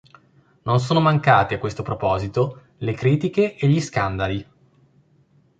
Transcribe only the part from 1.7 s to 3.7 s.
proposito, le critiche e